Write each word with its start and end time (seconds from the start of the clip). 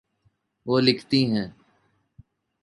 وہ 0.65 0.79
لکھتی 0.79 1.21
ہیں 1.31 1.47